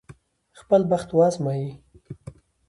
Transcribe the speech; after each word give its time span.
خپل 0.59 0.81
بخت 0.91 1.09
وازمايي. 1.17 1.69